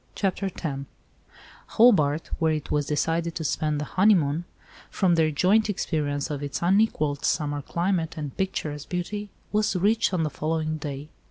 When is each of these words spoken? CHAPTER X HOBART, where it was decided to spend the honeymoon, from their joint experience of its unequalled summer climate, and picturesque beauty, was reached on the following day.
CHAPTER 0.15 0.47
X 0.47 0.65
HOBART, 1.77 2.31
where 2.39 2.53
it 2.53 2.71
was 2.71 2.87
decided 2.87 3.35
to 3.35 3.43
spend 3.43 3.79
the 3.79 3.85
honeymoon, 3.85 4.45
from 4.89 5.13
their 5.13 5.29
joint 5.29 5.69
experience 5.69 6.31
of 6.31 6.41
its 6.41 6.63
unequalled 6.63 7.23
summer 7.23 7.61
climate, 7.61 8.15
and 8.17 8.35
picturesque 8.35 8.89
beauty, 8.89 9.29
was 9.51 9.75
reached 9.75 10.11
on 10.11 10.23
the 10.23 10.31
following 10.31 10.77
day. 10.77 11.09